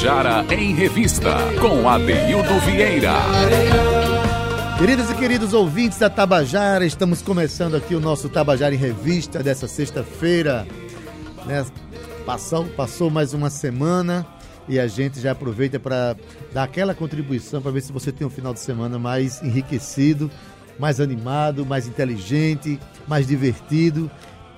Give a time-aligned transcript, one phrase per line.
[0.00, 3.12] Tabajara em Revista, com Adeildo Vieira.
[4.78, 9.68] Queridas e queridos ouvintes da Tabajara, estamos começando aqui o nosso Tabajara em Revista dessa
[9.68, 10.66] sexta-feira.
[11.44, 11.66] Né?
[12.24, 14.26] Passou, passou mais uma semana
[14.66, 16.16] e a gente já aproveita para
[16.50, 20.30] dar aquela contribuição para ver se você tem um final de semana mais enriquecido,
[20.78, 24.10] mais animado, mais inteligente, mais divertido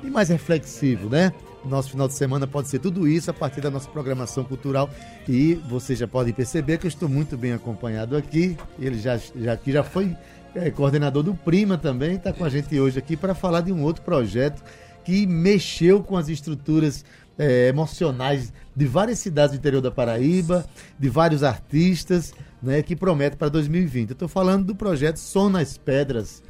[0.05, 1.33] e mais reflexivo, né?
[1.65, 4.91] Nosso final de semana pode ser tudo isso a partir da nossa programação cultural.
[5.29, 8.57] E você já pode perceber que eu estou muito bem acompanhado aqui.
[8.79, 10.17] Ele já, já, aqui já foi
[10.55, 13.83] é, coordenador do Prima também, está com a gente hoje aqui para falar de um
[13.83, 14.63] outro projeto
[15.05, 17.05] que mexeu com as estruturas
[17.39, 20.65] é, emocionais de várias cidades do interior da Paraíba,
[20.99, 24.11] de vários artistas, né, que promete para 2020.
[24.11, 26.43] Eu estou falando do projeto Som nas Pedras.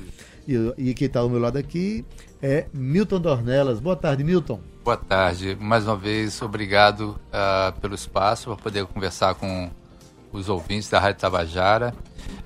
[0.47, 2.05] E, e quem está ao meu lado aqui
[2.42, 3.81] é Milton Dornelas.
[3.81, 4.72] Boa tarde, Milton.
[4.84, 5.56] Boa tarde.
[5.61, 9.70] Mais uma vez, obrigado uh, pelo espaço para poder conversar com
[10.33, 11.94] os ouvintes da Rádio Tabajara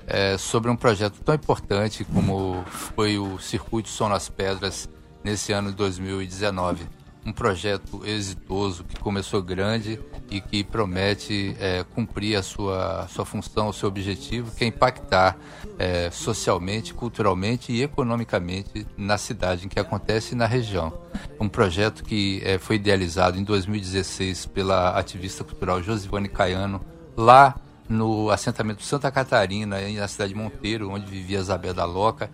[0.05, 4.87] é, sobre um projeto tão importante como foi o Circuito Som nas Pedras
[5.23, 6.87] nesse ano de 2019
[7.27, 9.99] um projeto exitoso que começou grande
[10.31, 15.37] e que promete é, cumprir a sua, sua função, o seu objetivo, que é impactar
[15.77, 20.93] é, socialmente, culturalmente e economicamente na cidade em que acontece e na região.
[21.37, 26.79] Um projeto que é, foi idealizado em 2016 pela ativista cultural Josivane Caiano,
[27.17, 32.29] lá no assentamento Santa Catarina, na cidade de Monteiro, onde vivia Isabel da Loca,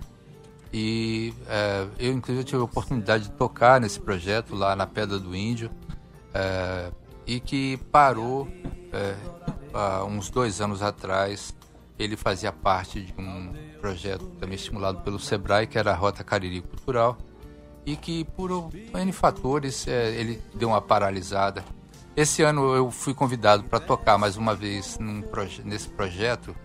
[0.74, 5.36] e é, eu, inclusive, tive a oportunidade de tocar nesse projeto lá na Pedra do
[5.36, 5.70] Índio
[6.34, 6.92] é,
[7.28, 8.48] e que parou
[8.92, 9.16] é,
[9.72, 11.56] há uns dois anos atrás.
[12.00, 16.62] Ele fazia parte de um projeto também estimulado pelo SEBRAE, que era a Rota Cariri
[16.62, 17.20] Cultural,
[17.86, 21.64] e que, por N fatores, é, ele deu uma paralisada.
[22.16, 24.98] Esse ano eu fui convidado para tocar mais uma vez
[25.30, 26.56] proje nesse projeto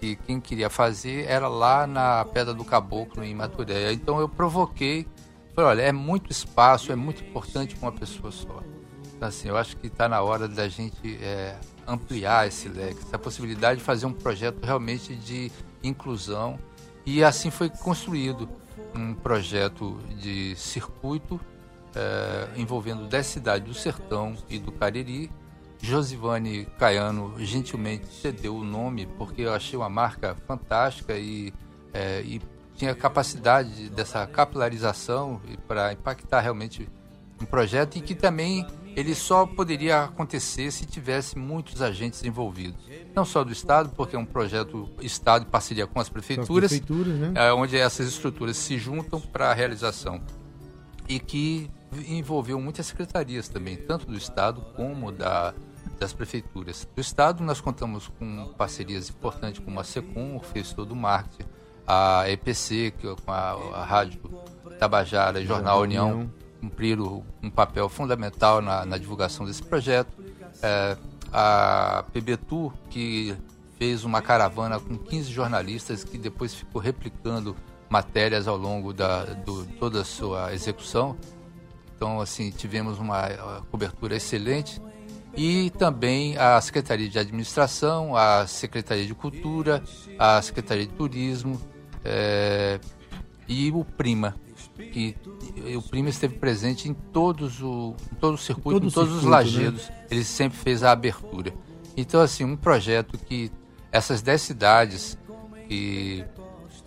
[0.00, 3.92] que quem queria fazer era lá na Pedra do Caboclo, em Maturé.
[3.92, 5.06] Então eu provoquei,
[5.54, 8.62] falei, olha, é muito espaço, é muito importante com uma pessoa só.
[9.16, 11.56] Então, assim, eu acho que está na hora da gente é,
[11.86, 15.50] ampliar esse leque, essa possibilidade de fazer um projeto realmente de
[15.82, 16.58] inclusão.
[17.04, 18.48] E assim foi construído
[18.94, 21.40] um projeto de circuito
[21.94, 25.30] é, envolvendo 10 cidades do Sertão e do Cariri,
[25.80, 31.52] Josivane Caiano gentilmente cedeu o nome porque eu achei uma marca fantástica e,
[31.92, 32.40] é, e
[32.76, 36.88] tinha capacidade dessa capilarização para impactar realmente
[37.40, 42.82] um projeto e que também ele só poderia acontecer se tivesse muitos agentes envolvidos.
[43.14, 46.78] Não só do Estado, porque é um projeto Estado em parceria com as prefeituras, as
[46.78, 47.32] prefeituras né?
[47.34, 50.22] é, onde essas estruturas se juntam para a realização.
[51.06, 51.70] E que
[52.08, 55.54] envolveu muitas secretarias também, tanto do Estado como da,
[55.98, 56.86] das prefeituras.
[56.94, 61.48] Do Estado, nós contamos com parcerias importantes como a SECOM, que fez todo o marketing,
[61.86, 64.20] a EPC, que, com a, a Rádio
[64.78, 70.12] Tabajara e Jornal União, União, cumpriram um papel fundamental na, na divulgação desse projeto.
[70.62, 70.96] É,
[71.32, 73.36] a PBTU, que
[73.78, 77.54] fez uma caravana com 15 jornalistas que depois ficou replicando
[77.88, 81.16] matérias ao longo da do, toda a sua execução.
[81.94, 83.28] Então, assim, tivemos uma
[83.70, 84.80] cobertura excelente
[85.36, 89.82] e também a Secretaria de Administração, a Secretaria de Cultura,
[90.18, 91.60] a Secretaria de Turismo
[92.02, 92.80] é,
[93.46, 94.34] e o Prima,
[94.92, 95.14] que
[95.76, 99.18] o Prima esteve presente em todos o, em todo o circuito, todo em todos circuito,
[99.18, 99.30] os né?
[99.30, 100.04] lajedos, né?
[100.10, 101.52] ele sempre fez a abertura.
[101.96, 103.50] Então, assim, um projeto que
[103.92, 105.18] essas 10 cidades,
[105.68, 106.24] que,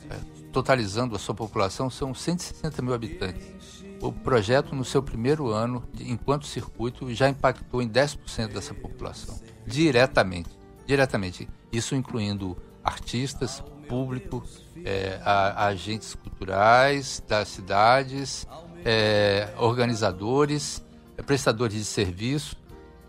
[0.10, 0.16] é,
[0.52, 3.59] totalizando a sua população, são 160 mil habitantes
[4.02, 10.50] o projeto, no seu primeiro ano, enquanto circuito, já impactou em 10% dessa população, diretamente.
[10.86, 11.48] Diretamente.
[11.72, 14.44] Isso incluindo artistas, público,
[14.86, 18.48] é, a, agentes culturais das cidades,
[18.86, 20.84] é, organizadores,
[21.18, 22.56] é, prestadores de serviço,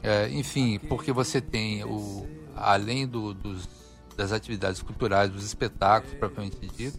[0.02, 2.26] é, enfim, porque você tem, o,
[2.56, 3.68] além do, dos,
[4.16, 6.98] das atividades culturais, dos espetáculos propriamente dito,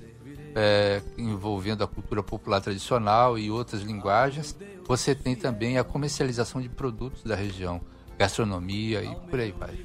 [0.55, 4.55] é, envolvendo a cultura popular tradicional e outras linguagens,
[4.85, 7.81] você tem também a comercialização de produtos da região,
[8.17, 9.77] gastronomia e por aí vai.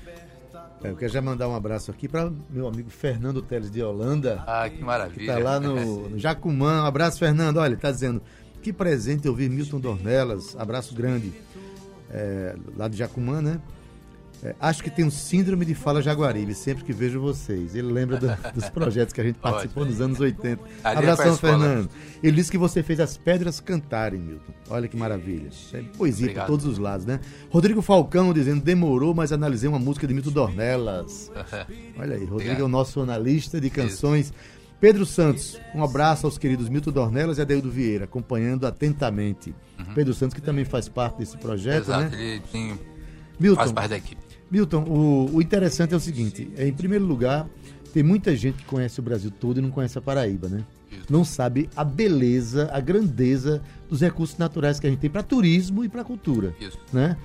[0.82, 4.42] É, eu quero já mandar um abraço aqui para meu amigo Fernando Teles de Holanda.
[4.46, 5.18] Ah, que maravilha.
[5.18, 6.82] Que está lá no, no, Jacumã.
[6.82, 7.56] Um abraço, Fernando.
[7.56, 8.22] Olha, está dizendo
[8.62, 10.56] que presente ouvir Milton Dornelas.
[10.58, 11.32] Abraço grande.
[12.10, 13.60] É, lá de Jacumã, né?
[14.46, 17.74] É, acho que tem um síndrome de fala Jaguaribe sempre que vejo vocês.
[17.74, 20.62] Ele lembra do, dos projetos que a gente participou nos anos 80.
[20.84, 21.90] Ali é Abração, Fernando.
[22.22, 24.52] Ele disse que você fez as pedras cantarem, Milton.
[24.70, 25.50] Olha que maravilha.
[25.72, 26.46] É poesia Obrigado.
[26.46, 27.18] por todos os lados, né?
[27.50, 31.32] Rodrigo Falcão dizendo: demorou, mas analisei uma música de Milton Dornelas.
[31.98, 32.60] Olha aí, Rodrigo Obrigado.
[32.60, 34.32] é o nosso analista de canções.
[34.78, 39.52] Pedro Santos, um abraço aos queridos Milton Dornelas e Adeildo Vieira, acompanhando atentamente.
[39.78, 39.94] Uhum.
[39.94, 42.22] Pedro Santos, que também faz parte desse projeto, Exato, né?
[42.34, 42.78] Ele tem...
[43.40, 44.25] Milton, faz parte da equipe.
[44.50, 47.48] Milton, o, o interessante é o seguinte: é, em primeiro lugar,
[47.92, 50.64] tem muita gente que conhece o Brasil todo e não conhece a Paraíba, né?
[51.08, 55.84] Não sabe a beleza, a grandeza dos recursos naturais que a gente tem para turismo
[55.84, 56.78] e para cultura, Isso.
[56.92, 57.16] né?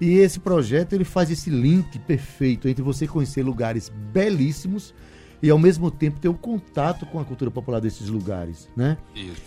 [0.00, 4.94] E esse projeto ele faz esse link perfeito entre você conhecer lugares belíssimos
[5.42, 8.96] e ao mesmo tempo ter o um contato com a cultura popular desses lugares, né?
[9.14, 9.42] Isso.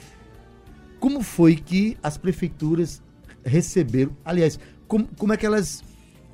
[0.99, 3.01] Como foi que as prefeituras
[3.43, 5.83] receberam, aliás, como, como é que elas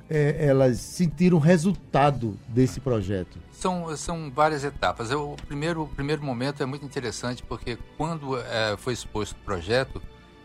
[0.08, 3.38] é, elas sentiram resultado desse projeto?
[3.52, 5.10] São, são várias etapas.
[5.10, 9.44] Eu, o, primeiro, o primeiro momento é muito interessante porque quando é, foi exposto o
[9.44, 10.00] projeto,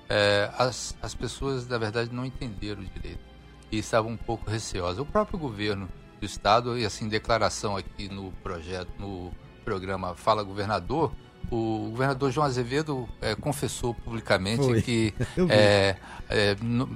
[0.09, 3.19] é, as, as pessoas, na verdade, não entenderam direito
[3.71, 4.99] e estavam um pouco receosas.
[4.99, 5.87] O próprio governo
[6.19, 9.31] do Estado, e assim, declaração aqui no projeto, no
[9.63, 11.11] programa Fala Governador,
[11.49, 14.81] o governador João Azevedo é, confessou publicamente Foi.
[14.81, 15.13] que
[15.49, 15.95] é,
[16.29, 16.89] é, no,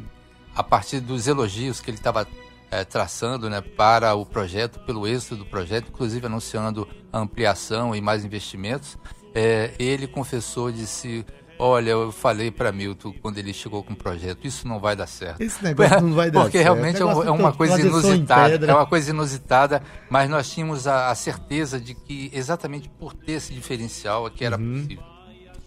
[0.55, 2.27] a partir dos elogios que ele estava
[2.71, 8.25] é, traçando né, para o projeto, pelo êxito do projeto, inclusive anunciando ampliação e mais
[8.25, 8.97] investimentos.
[9.33, 11.25] É, ele confessou, disse,
[11.59, 15.07] olha, eu falei para Milton quando ele chegou com o projeto, isso não vai dar
[15.07, 15.41] certo.
[15.41, 16.73] Esse negócio não vai dar Porque certo.
[16.73, 21.15] realmente é, é uma coisa inusitada, é uma coisa inusitada, mas nós tínhamos a, a,
[21.15, 24.81] certeza de que exatamente por ter esse diferencial aqui era uhum.
[24.81, 25.03] possível.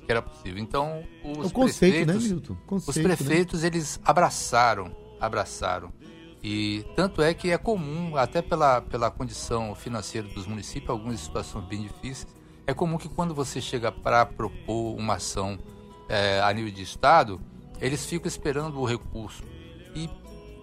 [0.06, 0.58] Que era possível.
[0.62, 2.56] Então, os o conceito, né, prefeitos, né, Milton?
[2.66, 3.66] Conceito, os prefeitos, né?
[3.66, 5.92] eles abraçaram, abraçaram
[6.42, 11.64] e tanto é que é comum, até pela, pela condição financeira dos municípios, algumas situações
[11.64, 12.26] bem difíceis,
[12.66, 15.58] é comum que quando você chega para propor uma ação
[16.08, 17.40] é, a nível de Estado,
[17.80, 19.42] eles ficam esperando o recurso.
[19.96, 20.08] E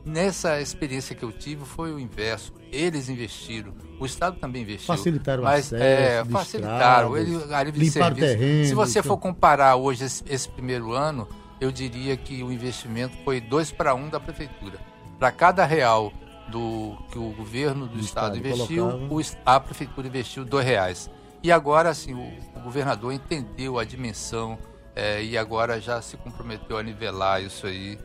[0.06, 2.54] nessa experiência que eu tive foi o inverso.
[2.72, 4.88] Eles investiram, o Estado também investiu.
[4.88, 7.18] Facilitaram mas, acesso, é, facilitaram.
[7.18, 8.28] Ele, a nível de serviço.
[8.28, 11.28] Terreno, Se você for comparar hoje esse, esse primeiro ano,
[11.60, 14.95] eu diria que o investimento foi dois para um da prefeitura
[15.26, 16.14] para cada real
[16.50, 21.10] do que o governo do, estado, estado, investiu, o, a prefeitura investiu dois reais.
[21.42, 24.56] E agora, assim, o, o governador entendeu a dimensão
[24.96, 27.98] é, e agora já se comprometeu a nivelar isso aí.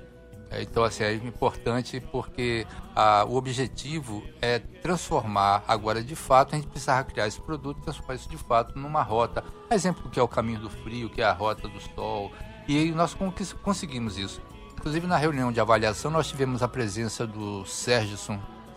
[0.50, 6.56] É, então, assim, é importante porque a, o objetivo é transformar agora de fato, a
[6.56, 9.44] gente precisava criar esse produto, transformar isso de fato numa rota.
[9.70, 12.32] Exemplo que é o caminho do frio, que é a rota do sol.
[12.66, 13.14] E nós
[13.62, 14.40] conseguimos isso.
[14.80, 18.16] Inclusive, na reunião de avaliação, nós tivemos a presença do Sérgio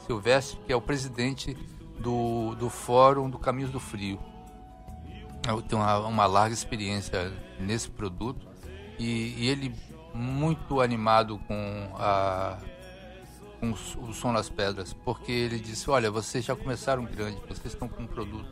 [0.05, 1.55] Silvestre, que é o presidente
[1.97, 4.19] do, do Fórum do Caminhos do Frio.
[5.47, 8.45] Eu tenho uma, uma larga experiência nesse produto
[8.99, 9.73] e, e, ele
[10.13, 12.57] muito animado com, a,
[13.61, 17.87] com o, som das pedras, porque ele disse, olha, vocês já começaram grande, vocês estão
[17.87, 18.51] com um produto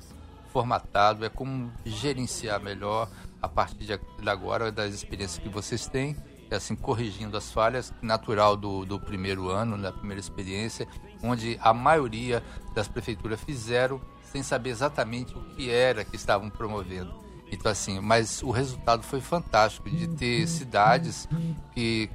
[0.54, 3.10] formatado, é como gerenciar melhor
[3.42, 6.16] a partir de agora das experiências que vocês têm
[6.58, 10.88] assim corrigindo as falhas natural do, do primeiro ano, da primeira experiência,
[11.24, 12.44] onde a maioria
[12.74, 17.14] das prefeituras fizeram sem saber exatamente o que era que estavam promovendo.
[17.52, 21.28] Então assim, mas o resultado foi fantástico de ter cidades
[21.74, 22.10] que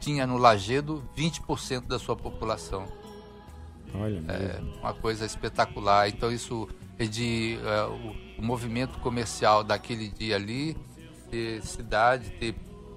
[0.00, 2.86] tinha no Lagedo 20% da sua população.
[3.94, 6.08] Olha, é uma coisa espetacular.
[6.08, 6.68] Então isso
[6.98, 10.76] é de é, o, o movimento comercial daquele dia ali,
[11.30, 12.54] ter cidade, ter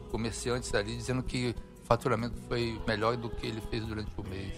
[0.07, 4.53] comerciantes ali dizendo que o faturamento foi melhor do que ele fez durante o mês.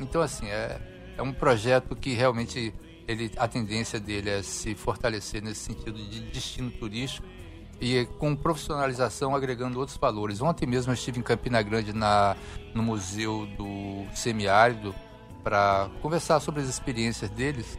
[0.00, 0.80] Então, assim, é,
[1.16, 2.72] é um projeto que realmente
[3.06, 7.26] ele, a tendência dele é se fortalecer nesse sentido de destino turístico
[7.80, 10.40] e com profissionalização agregando outros valores.
[10.40, 12.36] Ontem mesmo eu estive em Campina Grande na,
[12.74, 14.94] no Museu do Semiárido
[15.44, 17.78] para conversar sobre as experiências deles.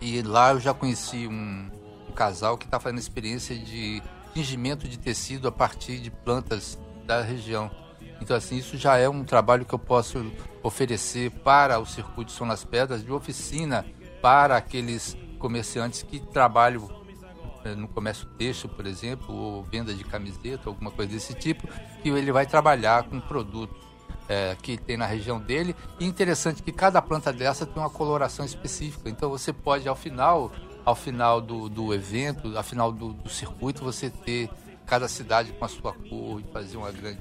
[0.00, 1.70] E lá eu já conheci um,
[2.08, 4.02] um casal que está fazendo experiência de
[4.34, 7.70] tingimento de tecido a partir de plantas da região.
[8.20, 10.30] Então, assim, isso já é um trabalho que eu posso
[10.62, 13.86] oferecer para o Circuito São das Pedras, de oficina
[14.20, 16.88] para aqueles comerciantes que trabalham
[17.64, 21.68] eh, no comércio têxtil, por exemplo, ou venda de camiseta, alguma coisa desse tipo,
[22.02, 23.88] que ele vai trabalhar com produtos
[24.28, 25.74] é, que tem na região dele.
[25.98, 29.08] E interessante que cada planta dessa tem uma coloração específica.
[29.08, 30.52] Então você pode, ao final,
[30.88, 34.48] ao final do, do evento, ao final do, do circuito, você ter
[34.86, 37.18] cada cidade com a sua cor e fazer uma grande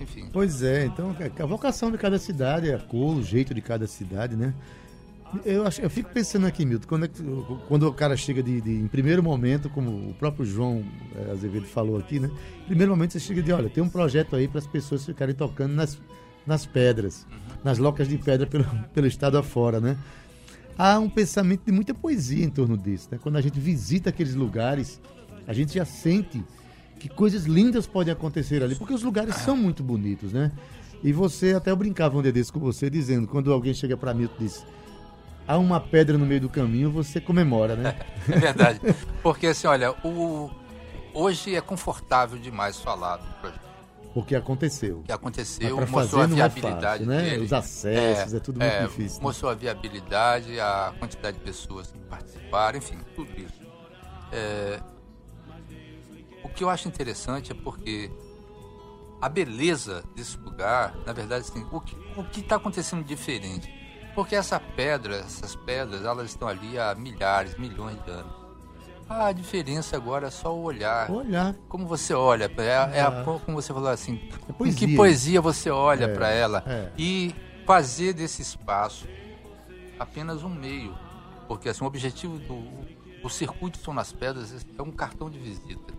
[0.00, 0.30] enfim.
[0.32, 4.34] Pois é, então a vocação de cada cidade, a cor, o jeito de cada cidade,
[4.34, 4.54] né?
[5.44, 7.10] Eu, acho, eu fico pensando aqui, Milton, quando, é
[7.68, 10.82] quando o cara chega de, de, em primeiro momento, como o próprio João
[11.14, 12.30] é, Azevedo falou aqui, né?
[12.62, 15.34] Em primeiro momento você chega de, olha, tem um projeto aí para as pessoas ficarem
[15.34, 15.98] tocando nas,
[16.46, 17.38] nas pedras, uhum.
[17.62, 19.98] nas locas de pedra pelo, pelo estado afora, né?
[20.82, 23.18] Há um pensamento de muita poesia em torno disso, né?
[23.22, 24.98] Quando a gente visita aqueles lugares,
[25.46, 26.42] a gente já sente
[26.98, 30.50] que coisas lindas podem acontecer ali, porque os lugares são muito bonitos, né?
[31.04, 34.14] E você, até eu brincava um dia desse com você, dizendo, quando alguém chega para
[34.14, 34.64] mim e diz
[35.46, 37.98] há uma pedra no meio do caminho, você comemora, né?
[38.26, 38.80] é verdade.
[39.22, 40.50] Porque assim, olha, o...
[41.12, 43.69] hoje é confortável demais falar do projeto.
[44.12, 44.98] Porque aconteceu.
[44.98, 47.38] O que aconteceu, mostrou a viabilidade é fácil, né?
[47.38, 49.18] Os acessos, é, é tudo muito é, difícil.
[49.18, 49.22] Né?
[49.22, 49.56] Mostrou né?
[49.56, 53.60] a viabilidade, a quantidade de pessoas que participaram, enfim, tudo isso.
[54.32, 54.80] É,
[56.42, 58.10] o que eu acho interessante é porque
[59.20, 63.72] a beleza desse lugar, na verdade, assim, o que está acontecendo diferente?
[64.14, 68.39] Porque essa pedra, essas pedras, elas estão ali há milhares, milhões de anos.
[69.10, 71.10] A diferença agora é só o olhar.
[71.10, 71.54] Olhar.
[71.68, 75.68] Como você olha, é, é a, como você falou assim, é com que poesia você
[75.68, 76.92] olha é, para ela é.
[76.96, 77.34] e
[77.66, 79.08] fazer desse espaço
[79.98, 80.96] apenas um meio,
[81.48, 85.92] porque assim o objetivo do o circuito São nas Pedras é um cartão de visita.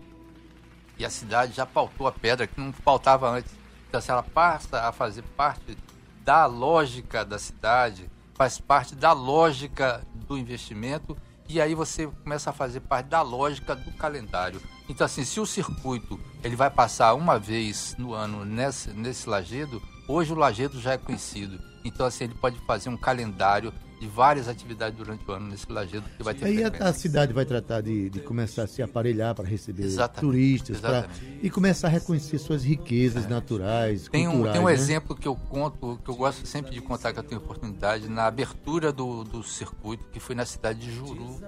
[0.97, 3.51] E a cidade já pautou a pedra que não pautava antes.
[3.87, 5.77] Então, se ela passa a fazer parte
[6.23, 11.15] da lógica da cidade, faz parte da lógica do investimento
[11.51, 14.61] e aí você começa a fazer parte da lógica do calendário.
[14.87, 19.81] Então assim, se o circuito ele vai passar uma vez no ano nesse, nesse lajedo,
[20.07, 21.59] hoje o lajedo já é conhecido.
[21.83, 26.03] Então assim, ele pode fazer um calendário de várias atividades durante o ano nesse lajedo
[26.17, 29.35] que vai ter Aí a, a, cidade vai tratar de, de, começar a se aparelhar
[29.35, 31.07] para receber exatamente, turistas pra,
[31.39, 33.29] e começar a reconhecer suas riquezas é.
[33.29, 34.73] naturais, tem um, Tem um né?
[34.73, 38.25] exemplo que eu conto, que eu gosto sempre de contar que eu tenho oportunidade, na
[38.25, 41.39] abertura do, do circuito, que foi na cidade de Juru,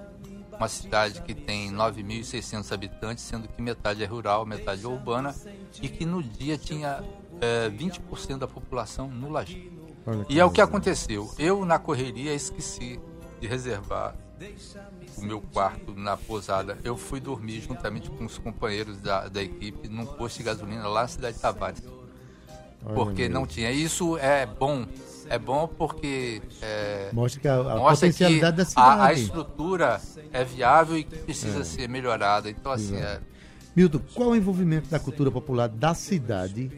[0.56, 5.34] uma cidade que tem 9.600 habitantes, sendo que metade é rural, metade é urbana,
[5.82, 7.04] e que no dia tinha
[7.42, 9.73] é, 20% da população no lajedo.
[10.30, 11.34] E é o que aconteceu.
[11.40, 13.00] Eu, na correria, esqueci
[13.40, 14.16] de reservar
[15.18, 16.78] o meu quarto na pousada.
[16.84, 21.04] Eu fui dormir juntamente com os companheiros da, da equipe num posto de gasolina lá
[21.04, 21.84] na cidade de Tavares.
[22.94, 23.72] Porque não tinha.
[23.72, 24.86] Isso é bom.
[25.30, 29.02] É bom porque é, mostra que a, a mostra potencialidade da cidade.
[29.02, 30.02] A, a, estrutura
[30.34, 31.64] é viável e precisa é.
[31.64, 32.50] ser melhorada.
[32.50, 32.98] Então, assim.
[32.98, 33.22] É...
[33.74, 36.70] Milton, qual é o envolvimento da cultura popular da cidade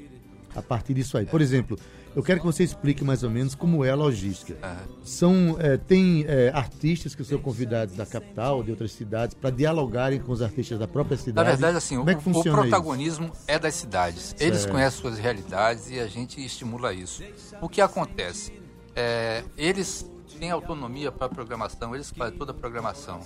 [0.55, 1.25] a partir disso aí?
[1.25, 1.77] Por exemplo,
[2.15, 4.57] eu quero que você explique mais ou menos como é a logística.
[5.03, 10.19] São, é, tem é, artistas que são convidados da capital, de outras cidades, para dialogarem
[10.19, 11.49] com os artistas da própria cidade.
[11.49, 13.43] Na verdade, assim, como é que o, o protagonismo isso?
[13.47, 14.33] é das cidades.
[14.39, 14.71] Eles certo.
[14.71, 17.21] conhecem suas realidades e a gente estimula isso.
[17.61, 18.53] O que acontece?
[18.95, 23.19] É, eles têm autonomia para a programação, eles fazem toda a programação.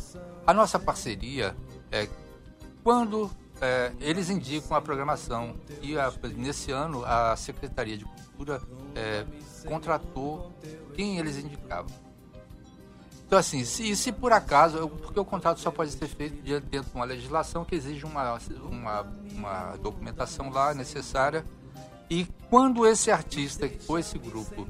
[0.47, 1.55] A nossa parceria
[1.91, 2.07] é
[2.83, 3.29] quando
[3.61, 8.61] é, eles indicam a programação e a, nesse ano a Secretaria de Cultura
[8.95, 9.25] é,
[9.67, 10.51] contratou
[10.93, 11.91] quem eles indicavam.
[13.25, 16.95] Então assim, se, se por acaso, porque o contrato só pode ser feito dentro de
[16.95, 18.39] uma legislação que exige uma,
[18.71, 21.45] uma, uma documentação lá necessária
[22.09, 24.65] e quando esse artista ou esse grupo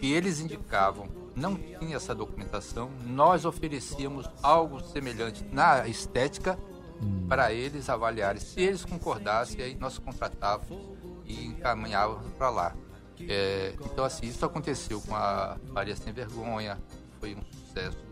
[0.00, 6.58] que eles indicavam não tinha essa documentação, nós oferecíamos algo semelhante na estética
[7.02, 7.26] hum.
[7.26, 8.40] para eles avaliarem.
[8.40, 10.78] Se eles concordassem, aí nós contratávamos
[11.24, 12.76] e encaminhávamos para lá.
[13.20, 16.78] É, então, assim, isso aconteceu com a Maria Sem Vergonha,
[17.20, 18.04] foi um sucesso.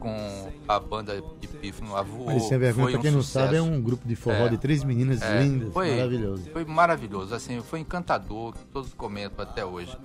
[0.00, 2.26] Com a banda de Pífano Avô.
[2.26, 3.46] Maria Sem Vergonha, para quem um não sucesso.
[3.46, 6.50] sabe, é um grupo de forró é, de três meninas é, lindas, foi, maravilhoso.
[6.52, 9.96] Foi maravilhoso, assim, foi encantador, que todos comentam até hoje.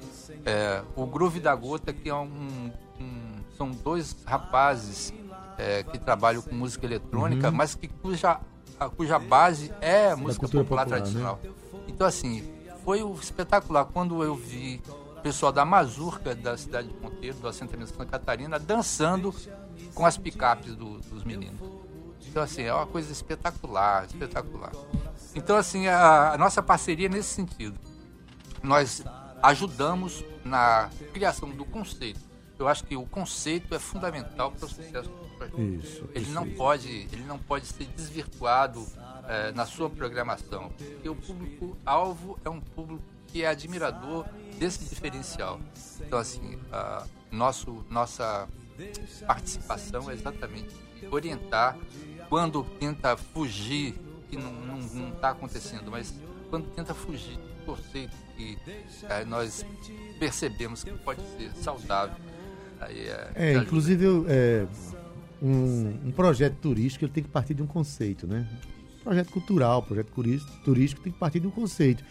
[0.45, 3.31] É, o Groove da Gota, que é um, um
[3.61, 5.13] são dois rapazes
[5.57, 7.55] é, que trabalham com música eletrônica, uhum.
[7.55, 8.39] mas que cuja,
[8.97, 10.89] cuja base é música popular, popular, né?
[10.89, 11.39] tradicional.
[11.43, 11.49] Né?
[11.87, 12.43] Então, assim,
[12.83, 14.81] foi espetacular quando eu vi
[15.17, 19.33] o pessoal da Mazurca, da cidade de Ponteiro, do assentamento Santa Catarina, dançando
[19.93, 21.59] com as picapes do, dos meninos.
[22.27, 24.71] Então, assim, é uma coisa espetacular, espetacular.
[25.35, 27.77] Então, assim, a, a nossa parceria é nesse sentido.
[28.63, 29.03] Nós
[29.43, 32.30] ajudamos na criação do conceito.
[32.61, 35.09] Eu acho que o conceito é fundamental para o sucesso
[35.81, 38.85] isso, ele não pode, ele não pode ser desvirtuado
[39.27, 44.25] é, na sua programação, porque o público alvo é um público que é admirador
[44.59, 45.59] desse diferencial.
[45.99, 48.47] Então assim, a nosso nossa
[49.25, 50.75] participação é exatamente
[51.09, 51.77] orientar
[52.29, 53.95] quando tenta fugir
[54.29, 56.13] que não está acontecendo, mas
[56.49, 58.57] quando tenta fugir conceito que
[59.09, 59.65] é, nós
[60.19, 62.15] percebemos que pode ser saudável.
[62.81, 64.65] Aí é, é inclusive é,
[65.41, 68.47] um, um, projeto turístico ele tem que partir de um conceito, né?
[69.03, 70.11] Projeto cultural, projeto
[70.63, 72.03] turístico tem que partir de um conceito.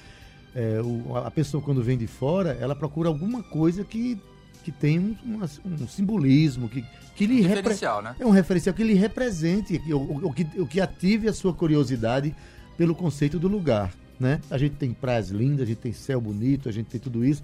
[0.54, 4.20] É, o, a pessoa quando vem de fora, ela procura alguma coisa que,
[4.64, 6.84] que tem um, um, um simbolismo, que,
[7.16, 8.14] que lhe referencial, né?
[8.18, 12.34] É um referencial que lhe represente, que, o, que, o que ative a sua curiosidade
[12.76, 13.92] pelo conceito do lugar.
[14.18, 14.40] Né?
[14.50, 17.42] A gente tem praias lindas, a gente tem céu bonito, a gente tem tudo isso,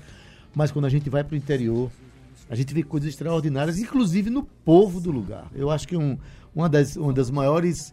[0.55, 1.91] mas quando a gente vai para o interior,
[2.49, 5.51] a gente vê coisas extraordinárias, inclusive no povo do lugar.
[5.55, 6.19] Eu acho que um,
[6.55, 7.93] uma, das, uma das maiores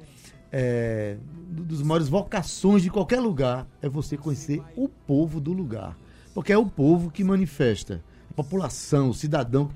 [0.52, 1.18] é,
[1.50, 5.98] dos maiores vocações de qualquer lugar é você conhecer o povo do lugar,
[6.34, 9.70] porque é o povo que manifesta, a população, o cidadão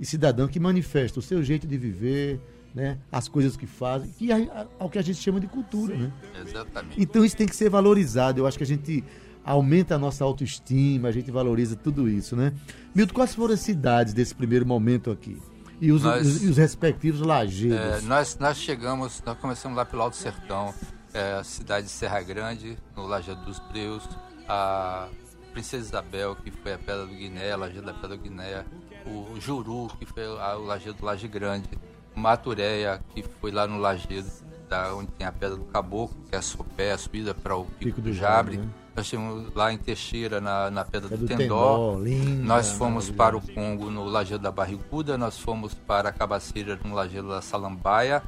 [0.00, 2.40] e cidadã que manifesta o seu jeito de viver,
[2.74, 6.12] né, as coisas que fazem, que é o que a gente chama de cultura, né?
[6.42, 7.00] Exatamente.
[7.00, 8.40] Então isso tem que ser valorizado.
[8.40, 9.04] Eu acho que a gente
[9.44, 12.52] aumenta a nossa autoestima, a gente valoriza tudo isso, né?
[12.94, 15.40] Milton, quais foram as cidades desse primeiro momento aqui?
[15.80, 17.78] E os, nós, os, os respectivos lajeiros?
[17.78, 20.72] É, nós, nós chegamos, nós começamos lá pelo Alto Sertão,
[21.12, 24.08] é, a cidade de Serra Grande, no Lajeado dos Breus,
[24.48, 25.08] a
[25.52, 28.64] Princesa Isabel, que foi a Pedra do Guiné, a Lajeado da Pedra do Guiné,
[29.06, 31.68] o Juru, que foi a, o Lajeado do Laje Grande,
[32.14, 34.30] Maturéia, que foi lá no Lajeado,
[34.68, 37.64] da, onde tem a Pedra do Caboclo, que é a sopé, a subida para o
[37.64, 38.56] Pico, Pico do, do Jabre.
[38.58, 38.68] Né?
[38.96, 41.98] Nós tínhamos lá em Teixeira, na, na Pedra é do, do, Tendó.
[41.98, 45.18] linda, nós fomos para o Congo, no Lajeado da Barriguda.
[45.18, 48.22] Nós fomos para Cabaceira, no Lajeado da Salambaia.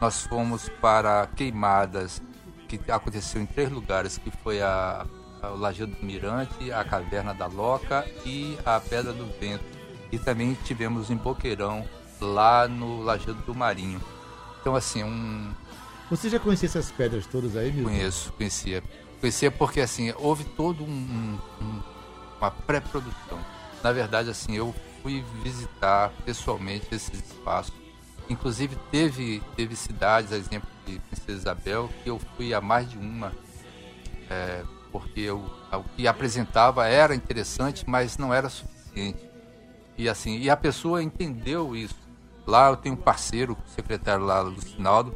[0.00, 2.22] Nós fomos para Queimadas,
[2.68, 5.06] que aconteceu em três lugares, que foi a,
[5.42, 9.64] a, o Lajeado do Mirante, a Caverna da Loca e a Pedra do Vento.
[10.12, 11.84] E também tivemos em Boqueirão,
[12.20, 14.00] lá no Lajeado do Marinho.
[14.60, 15.50] Então, assim, um...
[16.08, 17.90] Você já conhecia essas pedras todas aí, Milton?
[17.90, 18.82] Conheço, conhecia.
[19.22, 21.82] Conhecia porque, assim, houve todo um, um,
[22.40, 23.38] uma pré-produção.
[23.80, 27.72] Na verdade, assim, eu fui visitar pessoalmente esses espaços.
[28.28, 32.98] Inclusive, teve, teve cidades, a exemplo de Princesa Isabel, que eu fui a mais de
[32.98, 33.32] uma,
[34.28, 35.38] é, porque eu,
[35.72, 39.24] o que apresentava era interessante, mas não era suficiente.
[39.96, 41.94] E assim, e a pessoa entendeu isso.
[42.44, 45.14] Lá eu tenho um parceiro, secretário lá, Lucinaldo,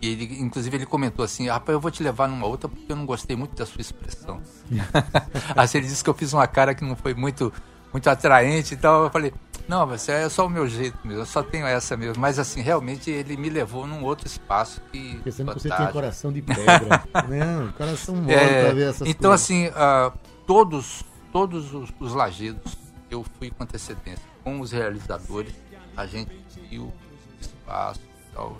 [0.00, 2.96] e ele, inclusive, ele comentou assim: rapaz, eu vou te levar numa outra porque eu
[2.96, 4.40] não gostei muito da sua expressão.
[5.56, 7.52] assim, ele disse que eu fiz uma cara que não foi muito,
[7.92, 9.04] muito atraente e tal.
[9.04, 9.32] Eu falei:
[9.68, 12.20] não, você é só o meu jeito mesmo, eu só tenho essa mesmo.
[12.20, 15.20] Mas, assim, realmente ele me levou num outro espaço que.
[15.22, 17.04] Pensando que você tem coração de pedra.
[17.28, 19.44] não, coração mole é, pra ver essas Então, coisas.
[19.44, 22.78] assim, uh, todos, todos os, os lajedos
[23.10, 24.24] eu fui com antecedência.
[24.42, 25.52] Com os realizadores,
[25.96, 26.30] a gente
[26.70, 26.94] viu o
[27.40, 28.56] espaço e tal.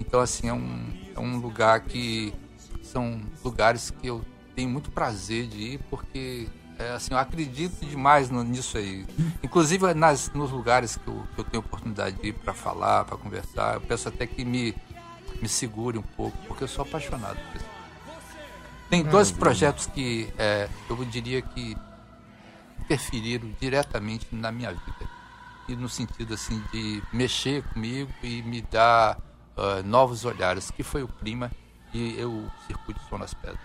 [0.00, 2.32] Então, assim, é um, é um lugar que
[2.82, 8.30] são lugares que eu tenho muito prazer de ir, porque é, assim, eu acredito demais
[8.30, 9.04] nisso aí.
[9.42, 13.16] Inclusive nas, nos lugares que eu, que eu tenho oportunidade de ir para falar, para
[13.16, 14.74] conversar, eu peço até que me,
[15.42, 17.78] me segure um pouco, porque eu sou apaixonado por isso.
[18.88, 21.76] Tem dois projetos que é, eu diria que
[22.80, 25.10] interferiram diretamente na minha vida.
[25.68, 29.18] E no sentido assim de mexer comigo e me dar
[29.58, 31.50] uh, novos olhares, que foi o clima
[31.92, 33.58] e eu, o Circuito Som nas Pedras.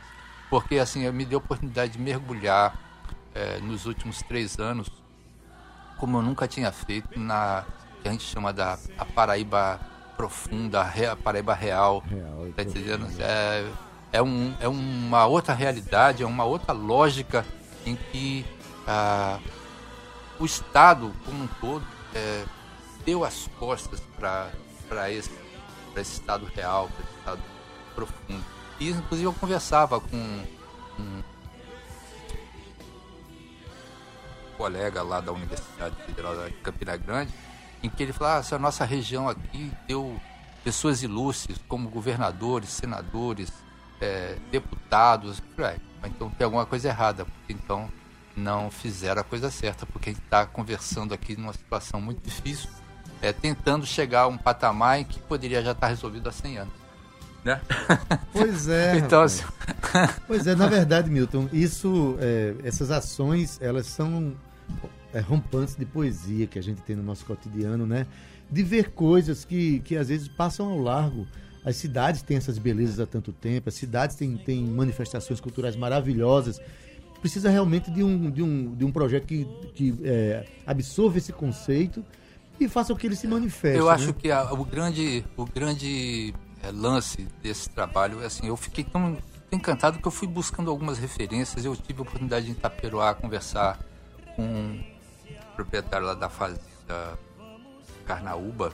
[0.49, 4.89] Porque assim, me deu a oportunidade de mergulhar uh, nos últimos três anos,
[5.97, 7.65] como eu nunca tinha feito, na
[8.01, 9.79] que a gente chama da a Paraíba
[10.17, 12.03] profunda, a Paraíba real.
[12.05, 13.07] real tá entendendo?
[13.19, 13.65] É,
[14.11, 17.45] é, um, é uma outra realidade, é uma outra lógica
[17.85, 18.45] em que
[18.85, 19.39] ah,
[20.39, 22.43] o Estado como um todo é,
[23.05, 25.29] deu as costas para esse,
[26.01, 27.41] esse estado real, para esse estado
[27.95, 28.45] profundo.
[28.79, 31.23] E inclusive eu conversava com um
[34.57, 37.33] colega lá da Universidade Federal de Campina Grande,
[37.81, 40.19] em que ele falava, ah, a nossa região aqui deu
[40.63, 43.51] pessoas ilustres como governadores, senadores,
[43.99, 45.75] é, deputados, ah,
[46.05, 47.91] então tem alguma coisa errada, porque então
[48.35, 52.69] não fizeram a coisa certa, porque a gente está conversando aqui numa situação muito difícil,
[53.23, 56.73] é, tentando chegar a um patamar em que poderia já estar resolvido há 100 anos.
[57.43, 57.59] Né?
[58.31, 58.97] Pois é.
[58.99, 59.43] então, assim...
[60.27, 64.33] pois é, na verdade, Milton, isso, é, essas ações, elas são
[65.13, 68.05] é, rompantes de poesia que a gente tem no nosso cotidiano, né?
[68.49, 71.25] De ver coisas que, que às vezes passam ao largo.
[71.63, 76.59] As cidades têm essas belezas há tanto tempo, as cidades têm, têm manifestações culturais maravilhosas
[77.21, 82.03] precisa realmente de um, de um, de um projeto que, que é, absorva esse conceito
[82.59, 83.77] e faça com que ele se manifeste.
[83.77, 83.91] Eu né?
[83.91, 88.83] acho que a, o grande, o grande é, lance desse trabalho é assim, eu fiquei
[88.83, 89.17] tão
[89.51, 91.63] encantado que eu fui buscando algumas referências.
[91.65, 93.79] Eu tive a oportunidade de em Itaperuá conversar
[94.35, 94.79] com
[95.29, 97.19] o proprietário lá da fazenda
[98.05, 98.73] Carnaúba,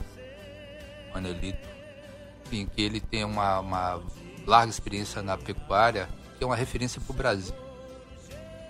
[1.12, 1.68] Manelito,
[2.46, 4.02] enfim, que ele tem uma, uma
[4.46, 7.54] larga experiência na pecuária, que é uma referência para o Brasil.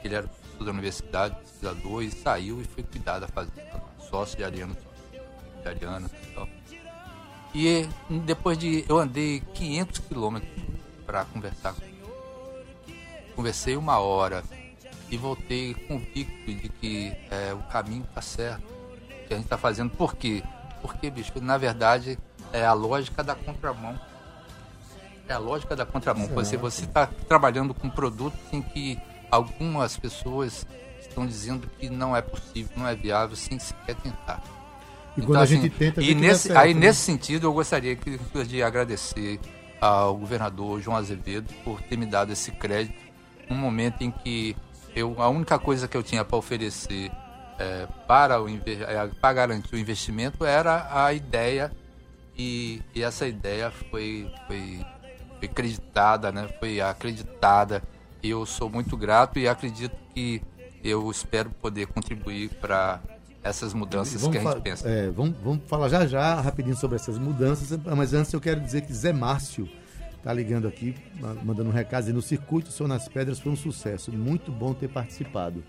[0.05, 4.45] Ele era professor da universidade, pesquisador, e saiu e foi cuidar da fazenda, sócio de
[4.45, 4.77] Ariano,
[5.61, 6.49] de Ariano então.
[7.55, 7.89] E
[8.25, 8.85] depois de.
[8.89, 10.51] Eu andei 500 quilômetros
[11.05, 12.01] para conversar com ele.
[13.35, 14.45] Conversei uma hora
[15.11, 18.63] e voltei convicto de que é, o caminho está certo,
[19.27, 19.91] que a gente está fazendo.
[19.91, 20.43] Por quê?
[20.81, 22.19] Porque, bicho, na verdade
[22.53, 23.99] é a lógica da contramão.
[25.29, 26.27] É a lógica da contramão.
[26.29, 28.99] Você você está trabalhando com produtos em que
[29.31, 30.67] algumas pessoas
[31.01, 34.43] estão dizendo que não é possível, não é viável, sem sequer tentar.
[35.21, 36.81] E quando então, a gente assim, tenta, e nesse, certo, aí né?
[36.81, 39.39] nesse sentido eu gostaria que, de agradecer
[39.81, 42.99] ao governador João Azevedo por ter me dado esse crédito
[43.49, 44.57] num momento em que
[44.95, 47.11] eu a única coisa que eu tinha para oferecer
[47.59, 51.71] é, para, o, é, para garantir o investimento era a ideia
[52.37, 54.81] e, e essa ideia foi, foi,
[55.39, 56.49] foi acreditada, né?
[56.59, 57.83] foi acreditada.
[58.23, 60.43] E eu sou muito grato e acredito que
[60.83, 63.01] eu espero poder contribuir para
[63.43, 64.89] essas mudanças vamos que a gente pensa.
[64.89, 68.83] É, vamos, vamos falar já já rapidinho sobre essas mudanças, mas antes eu quero dizer
[68.83, 69.69] que Zé Márcio
[70.23, 70.95] tá ligando aqui,
[71.43, 74.89] mandando um recado dizendo: o circuito Sou nas Pedras foi um sucesso, muito bom ter
[74.89, 75.65] participado.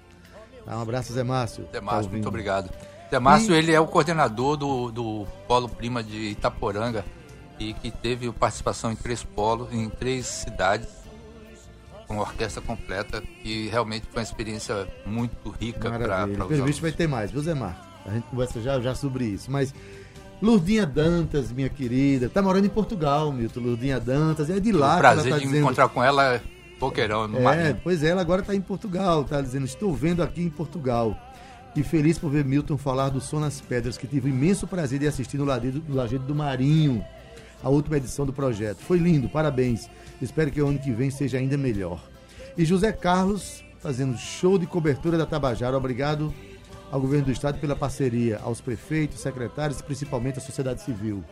[0.66, 1.68] Tá, um abraço, Zé Márcio.
[1.72, 2.70] Zé Márcio, tá muito obrigado.
[3.10, 3.58] Zé Márcio, e...
[3.58, 7.04] ele é o coordenador do, do Polo Prima de Itaporanga
[7.60, 10.90] e que teve participação em três polos, em três cidades,
[12.12, 16.92] com orquestra completa, e realmente foi uma experiência muito rica para os Pelo visto vai
[16.92, 17.84] ter mais, viu, Zé Márcio?
[18.06, 19.74] A gente conversa já, já sobre isso, mas...
[20.42, 23.60] Lurdinha Dantas, minha querida, tá morando em Portugal, Milton.
[23.60, 24.96] Lurdinha Dantas, é de lá.
[24.96, 25.62] O prazer tá de dizendo...
[25.64, 26.42] encontrar com ela,
[26.80, 27.80] Boqueirão, no É, Marinho.
[27.84, 31.16] pois é, ela agora tá em Portugal, tá dizendo, estou vendo aqui em Portugal
[31.76, 34.98] e feliz por ver Milton falar do Som nas Pedras, que tive o imenso prazer
[34.98, 37.06] de assistir no Lajeado, do Lajeado do Marinho,
[37.64, 38.80] a última edição do projeto.
[38.80, 39.90] Foi lindo, parabéns.
[40.22, 42.02] Espero que o ano que vem seja ainda melhor.
[42.58, 45.76] E José Carlos fazendo show de cobertura da Tabajara.
[45.76, 46.34] Obrigado
[46.92, 51.24] ao governo do estado pela parceria, aos prefeitos, secretários e principalmente à sociedade civil.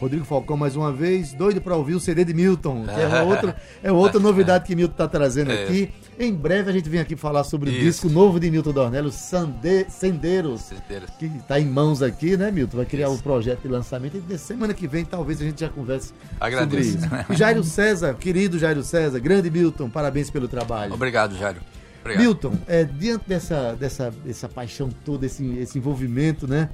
[0.00, 3.56] Rodrigo Falcão mais uma vez, doido para ouvir o CD de Milton, que é outra,
[3.82, 5.64] é outra novidade que Milton está trazendo é.
[5.64, 5.90] aqui.
[6.18, 7.78] Em breve a gente vem aqui falar sobre Isso.
[7.78, 12.50] o disco novo de Milton Dornello, Sande, Sendeiros, Sendeiros, que está em mãos aqui, né,
[12.50, 12.76] Milton?
[12.76, 15.68] Vai criar o um projeto de lançamento e semana que vem talvez a gente já
[15.68, 16.92] converse Agradeço.
[16.92, 17.34] sobre isso.
[17.34, 20.94] Jairo César, querido Jairo César, grande Milton, parabéns pelo trabalho.
[20.94, 21.60] Obrigado, Jairo.
[22.00, 22.22] Obrigado.
[22.22, 26.70] Milton, é, diante dessa, dessa, dessa paixão toda, esse, esse envolvimento, né?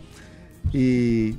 [0.73, 1.35] E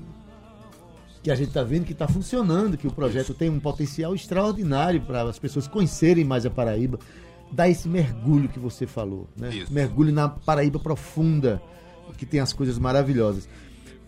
[1.26, 5.02] que a gente está vendo que está funcionando, que o projeto tem um potencial extraordinário
[5.02, 7.00] para as pessoas conhecerem mais a Paraíba,
[7.52, 9.50] dar esse mergulho que você falou, né?
[9.50, 9.74] Isso.
[9.74, 11.60] Mergulho na Paraíba profunda,
[12.16, 13.50] que tem as coisas maravilhosas.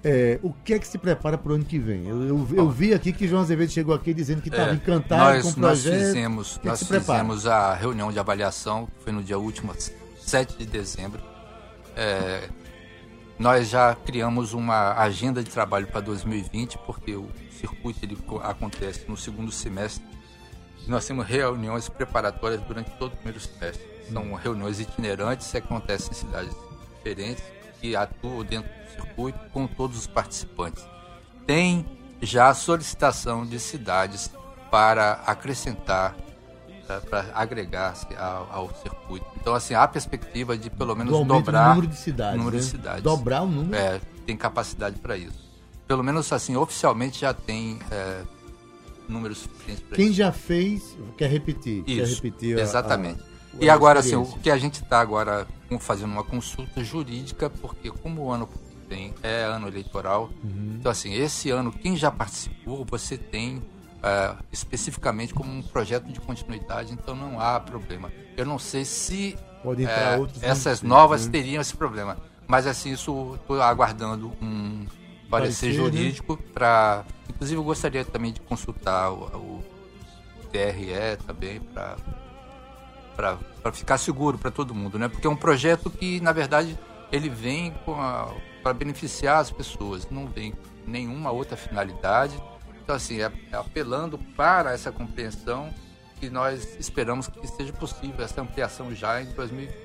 [0.03, 2.07] É, o que é que se prepara para o ano que vem?
[2.07, 5.33] Eu, eu, eu, vi aqui que João Azevedo chegou aqui dizendo que estava é, encantado
[5.33, 5.93] nós, com o projeto.
[5.93, 9.73] Nós fizemos, que nós que fizemos a reunião de avaliação, que foi no dia último,
[10.19, 11.19] 7 de dezembro.
[11.95, 12.47] É,
[13.39, 19.15] nós já criamos uma agenda de trabalho para 2020, porque o circuito ele acontece no
[19.15, 20.03] segundo semestre.
[20.85, 23.85] E nós temos reuniões preparatórias durante todo o primeiro semestre.
[24.11, 24.35] São hum.
[24.35, 26.55] reuniões itinerantes que acontecem em cidades
[26.95, 27.43] diferentes
[27.83, 30.83] e atuam dentro do circuito com todos os participantes.
[31.45, 31.85] Tem
[32.21, 34.31] já solicitação de cidades
[34.71, 36.15] para acrescentar
[37.09, 39.25] para agregar-se ao, ao, circuito.
[39.39, 42.37] Então, assim, há a perspectiva de pelo menos dobrar o número de cidades.
[42.37, 42.61] Número né?
[42.61, 43.03] de cidades.
[43.03, 43.75] Dobrar o número?
[43.75, 45.45] É, tem capacidade para isso.
[45.87, 48.21] Pelo menos, assim, oficialmente já tem é,
[49.07, 50.07] números suficientes para isso.
[50.07, 51.83] Quem já fez, quer repetir.
[51.85, 53.21] Isso, quer repetir exatamente.
[53.21, 55.47] A, a, e agora, assim, o que a gente está agora
[55.79, 58.47] fazendo uma consulta jurídica, porque como o ano
[58.87, 60.77] vem é ano eleitoral, uhum.
[60.79, 63.61] então, assim, esse ano, quem já participou, você tem
[64.03, 68.11] é, especificamente como um projeto de continuidade, então não há problema.
[68.35, 69.37] Eu não sei se
[69.87, 71.31] é, essas novas né?
[71.31, 74.85] teriam esse problema, mas assim, isso estou aguardando um
[75.29, 75.73] parecer, parecer né?
[75.73, 76.39] jurídico né?
[76.53, 77.05] para.
[77.29, 79.63] Inclusive, eu gostaria também de consultar o, o
[80.51, 81.97] TRE também para
[83.15, 85.07] para ficar seguro para todo mundo, né?
[85.07, 86.77] Porque é um projeto que, na verdade,
[87.11, 87.73] ele vem
[88.61, 90.53] para beneficiar as pessoas, não vem
[90.85, 92.39] nenhuma outra finalidade.
[92.87, 95.71] Então, assim, é, é apelando para essa compreensão
[96.21, 99.75] que nós esperamos que seja possível essa ampliação já em 2020.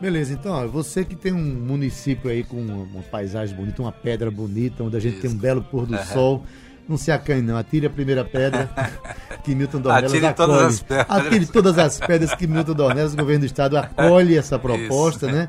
[0.00, 4.32] Beleza, então, ó, você que tem um município aí com uma, paisagem bonita, uma pedra
[4.32, 5.22] bonita, onde a gente Isso.
[5.22, 6.04] tem um belo pôr do uhum.
[6.06, 6.44] sol,
[6.88, 7.56] Não se acanhe, não.
[7.56, 8.68] Atire a primeira pedra
[9.44, 10.48] que Milton Dornelas Atire acolhe.
[10.48, 11.06] todas as pedras.
[11.08, 15.48] Atire todas as pedras que Milton Dornelas, o governo do estado, acolhe essa proposta, né?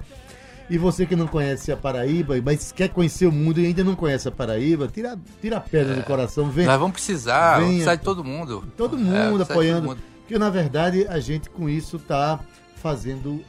[0.70, 3.96] E você que não conhece a Paraíba, mas quer conhecer o mundo e ainda não
[3.96, 6.66] conhece a Paraíba, tira, tira a pedra do coração, vem.
[6.66, 7.70] Nós vamos precisar, Venha.
[7.70, 8.66] precisa de todo mundo.
[8.76, 9.88] Todo É, mundo de apoiando.
[9.88, 10.04] todo mundo.
[10.20, 12.42] Porque, na verdade, a gente com isso está
[12.76, 13.42] fazendo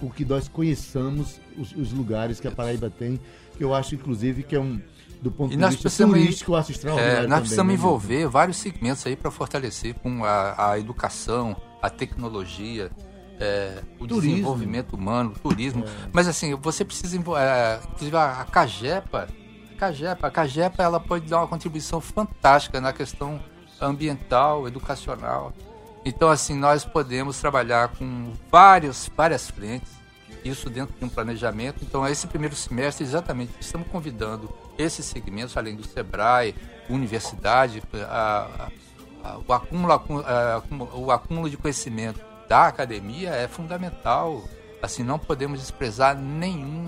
[0.00, 3.20] o que nós conheçamos os, os lugares que a Paraíba tem,
[3.56, 4.80] que eu acho, inclusive, que é um,
[5.20, 7.12] do ponto E de vista turístico, acho extraordinário.
[7.12, 11.54] é, nós também, precisamos né, envolver vários segmentos aí para fortalecer com a, a educação,
[11.82, 12.90] a tecnologia,
[13.40, 14.30] é, o Turismo.
[14.30, 15.84] desenvolvimento humano, o turismo.
[16.12, 19.28] Mas assim, você precisa é, inclusive a, a Cagepa,
[19.74, 23.40] a Cagepa, a Cagepa ela pode dar uma contribuição fantástica na questão
[23.80, 25.52] ambiental, educacional.
[26.04, 29.90] Então assim, nós podemos trabalhar com vários, várias frentes,
[30.44, 31.84] isso dentro de um planejamento.
[31.84, 36.54] Então, esse primeiro semestre, exatamente, estamos convidando esses segmentos, além do SEBRAE,
[36.90, 38.48] universidade, a-
[39.22, 40.24] a- a- o, acúmulo, acumu-
[40.94, 42.20] o acúmulo de conhecimento
[42.52, 44.44] da academia é fundamental.
[44.82, 46.86] Assim, não podemos desprezar nenhum,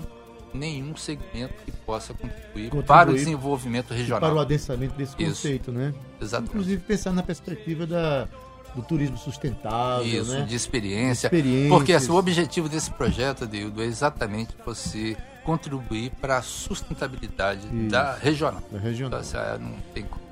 [0.53, 4.19] nenhum segmento que possa contribuir, Contribuir para o desenvolvimento regional.
[4.19, 5.41] Para o adensamento desse Isso.
[5.41, 5.91] conceito, né?
[6.21, 6.51] Exatamente.
[6.51, 8.27] Inclusive pensar na perspectiva da,
[8.75, 10.45] do turismo sustentável, Isso, né?
[10.45, 11.31] de experiência.
[11.67, 17.89] Porque assim, o objetivo desse projeto, Adildo, é exatamente você contribuir para a sustentabilidade Isso.
[17.89, 18.61] da regional.
[18.71, 19.19] Da regional.
[19.19, 20.24] Então, assim, é, não tem como.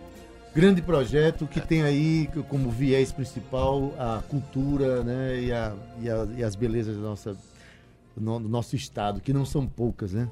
[0.55, 6.27] Grande projeto que tem aí como viés principal a cultura né, e, a, e, a-
[6.37, 7.01] e as belezas do
[8.15, 10.29] no- do nosso estado, que não são poucas, né?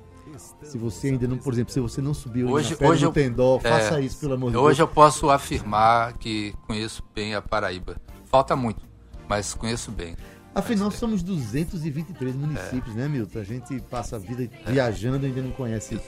[0.62, 3.58] Se você ainda não, por exemplo, se você não subiu Hoje- na hoje eu- Tendó,
[3.64, 4.80] é, faça isso, pelo amor de Hoje Deus.
[4.80, 7.98] eu posso afirmar que conheço bem a Paraíba.
[8.26, 8.82] Falta muito,
[9.28, 10.16] mas conheço bem.
[10.54, 10.98] Afinal, Mas, é.
[11.00, 13.40] somos 223 municípios, né, Milton?
[13.40, 16.00] A gente passa a vida viajando e ainda não conhece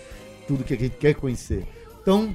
[0.47, 1.65] tudo que a gente quer conhecer.
[2.01, 2.33] Então,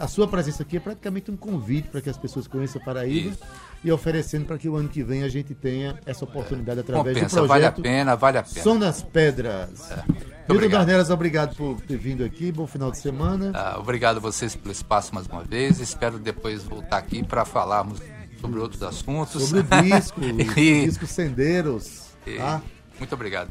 [0.00, 3.30] a sua presença aqui é praticamente um convite para que as pessoas conheçam a Paraíba
[3.30, 3.38] Isso.
[3.84, 7.20] e oferecendo para que o ano que vem a gente tenha essa oportunidade através do
[7.20, 8.62] Compensa, projeto vale a pena, vale a pena.
[8.62, 9.70] Som das Pedras.
[9.90, 10.80] Milton obrigado.
[10.80, 12.50] Darnelas, obrobrigado por ter vindo aqui.
[12.50, 13.52] Bom final de semana.
[13.54, 15.78] Ah, obrigado a vocês pelo espaço mais uma vez.
[15.78, 18.00] Espero depois voltar aqui para falarmos
[18.40, 19.44] sobre outros assuntos.
[19.44, 22.06] Sobre o disco, o E- disco Sendeiros.
[22.26, 22.60] e- Tá?
[22.98, 23.50] Muito obrigado.